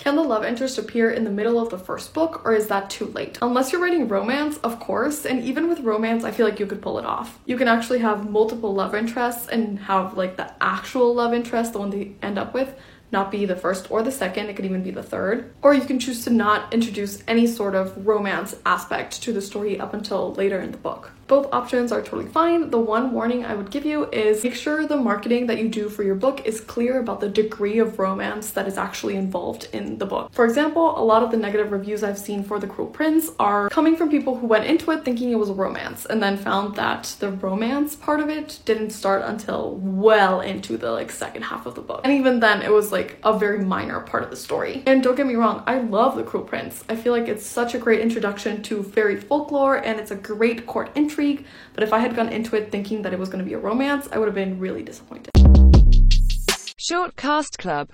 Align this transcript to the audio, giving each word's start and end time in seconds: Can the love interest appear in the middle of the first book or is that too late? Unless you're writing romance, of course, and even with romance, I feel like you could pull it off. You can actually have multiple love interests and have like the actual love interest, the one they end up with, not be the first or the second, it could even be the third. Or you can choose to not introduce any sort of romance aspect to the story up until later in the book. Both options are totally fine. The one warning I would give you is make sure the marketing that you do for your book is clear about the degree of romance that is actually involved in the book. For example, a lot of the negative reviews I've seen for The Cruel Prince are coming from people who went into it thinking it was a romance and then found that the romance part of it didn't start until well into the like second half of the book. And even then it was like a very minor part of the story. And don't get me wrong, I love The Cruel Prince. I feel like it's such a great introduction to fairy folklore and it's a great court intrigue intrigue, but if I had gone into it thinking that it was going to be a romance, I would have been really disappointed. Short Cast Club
Can 0.00 0.16
the 0.16 0.22
love 0.22 0.44
interest 0.44 0.78
appear 0.78 1.10
in 1.10 1.24
the 1.24 1.30
middle 1.30 1.60
of 1.60 1.68
the 1.68 1.76
first 1.76 2.14
book 2.14 2.40
or 2.46 2.54
is 2.54 2.68
that 2.68 2.88
too 2.88 3.04
late? 3.08 3.36
Unless 3.42 3.70
you're 3.70 3.82
writing 3.82 4.08
romance, 4.08 4.56
of 4.64 4.80
course, 4.80 5.26
and 5.26 5.42
even 5.42 5.68
with 5.68 5.80
romance, 5.80 6.24
I 6.24 6.30
feel 6.30 6.46
like 6.46 6.58
you 6.58 6.64
could 6.64 6.80
pull 6.80 6.98
it 6.98 7.04
off. 7.04 7.38
You 7.44 7.58
can 7.58 7.68
actually 7.68 7.98
have 7.98 8.30
multiple 8.30 8.72
love 8.72 8.94
interests 8.94 9.46
and 9.48 9.78
have 9.80 10.16
like 10.16 10.38
the 10.38 10.50
actual 10.58 11.14
love 11.14 11.34
interest, 11.34 11.74
the 11.74 11.80
one 11.80 11.90
they 11.90 12.12
end 12.22 12.38
up 12.38 12.54
with, 12.54 12.74
not 13.12 13.30
be 13.30 13.46
the 13.46 13.56
first 13.56 13.90
or 13.90 14.02
the 14.02 14.12
second, 14.12 14.48
it 14.48 14.56
could 14.56 14.64
even 14.64 14.82
be 14.82 14.90
the 14.90 15.02
third. 15.02 15.52
Or 15.62 15.74
you 15.74 15.82
can 15.82 15.98
choose 15.98 16.24
to 16.24 16.30
not 16.30 16.72
introduce 16.72 17.22
any 17.26 17.46
sort 17.46 17.74
of 17.74 18.06
romance 18.06 18.56
aspect 18.64 19.22
to 19.22 19.32
the 19.32 19.42
story 19.42 19.78
up 19.78 19.94
until 19.94 20.34
later 20.34 20.60
in 20.60 20.72
the 20.72 20.78
book. 20.78 21.12
Both 21.30 21.52
options 21.52 21.92
are 21.92 22.02
totally 22.02 22.26
fine. 22.26 22.70
The 22.70 22.78
one 22.80 23.12
warning 23.12 23.44
I 23.44 23.54
would 23.54 23.70
give 23.70 23.84
you 23.84 24.10
is 24.10 24.42
make 24.42 24.56
sure 24.56 24.84
the 24.84 24.96
marketing 24.96 25.46
that 25.46 25.58
you 25.58 25.68
do 25.68 25.88
for 25.88 26.02
your 26.02 26.16
book 26.16 26.44
is 26.44 26.60
clear 26.60 26.98
about 26.98 27.20
the 27.20 27.28
degree 27.28 27.78
of 27.78 28.00
romance 28.00 28.50
that 28.50 28.66
is 28.66 28.76
actually 28.76 29.14
involved 29.14 29.68
in 29.72 29.98
the 29.98 30.06
book. 30.06 30.32
For 30.32 30.44
example, 30.44 30.98
a 30.98 31.04
lot 31.04 31.22
of 31.22 31.30
the 31.30 31.36
negative 31.36 31.70
reviews 31.70 32.02
I've 32.02 32.18
seen 32.18 32.42
for 32.42 32.58
The 32.58 32.66
Cruel 32.66 32.88
Prince 32.88 33.30
are 33.38 33.68
coming 33.68 33.94
from 33.94 34.10
people 34.10 34.38
who 34.38 34.48
went 34.48 34.64
into 34.64 34.90
it 34.90 35.04
thinking 35.04 35.30
it 35.30 35.38
was 35.38 35.50
a 35.50 35.54
romance 35.54 36.04
and 36.04 36.20
then 36.20 36.36
found 36.36 36.74
that 36.74 37.14
the 37.20 37.30
romance 37.30 37.94
part 37.94 38.18
of 38.18 38.28
it 38.28 38.58
didn't 38.64 38.90
start 38.90 39.22
until 39.24 39.76
well 39.76 40.40
into 40.40 40.76
the 40.76 40.90
like 40.90 41.12
second 41.12 41.42
half 41.42 41.64
of 41.64 41.76
the 41.76 41.80
book. 41.80 42.00
And 42.02 42.12
even 42.12 42.40
then 42.40 42.60
it 42.60 42.72
was 42.72 42.90
like 42.90 42.99
a 43.22 43.38
very 43.38 43.62
minor 43.62 44.00
part 44.00 44.22
of 44.22 44.30
the 44.30 44.36
story. 44.36 44.82
And 44.86 45.02
don't 45.02 45.16
get 45.16 45.26
me 45.26 45.34
wrong, 45.34 45.62
I 45.66 45.80
love 45.80 46.16
The 46.16 46.22
Cruel 46.22 46.44
Prince. 46.44 46.82
I 46.88 46.96
feel 46.96 47.12
like 47.12 47.28
it's 47.28 47.46
such 47.46 47.74
a 47.74 47.78
great 47.78 48.00
introduction 48.00 48.62
to 48.62 48.82
fairy 48.82 49.16
folklore 49.16 49.76
and 49.76 50.00
it's 50.00 50.10
a 50.10 50.16
great 50.16 50.66
court 50.66 50.90
intrigue 50.94 51.10
intrigue, 51.10 51.46
but 51.74 51.82
if 51.82 51.92
I 51.92 51.98
had 51.98 52.14
gone 52.14 52.28
into 52.28 52.56
it 52.56 52.70
thinking 52.70 53.02
that 53.02 53.12
it 53.12 53.18
was 53.18 53.28
going 53.28 53.44
to 53.44 53.48
be 53.48 53.54
a 53.54 53.58
romance, 53.58 54.08
I 54.12 54.18
would 54.18 54.26
have 54.26 54.34
been 54.34 54.58
really 54.58 54.82
disappointed. 54.82 55.30
Short 56.76 57.14
Cast 57.16 57.58
Club 57.58 57.88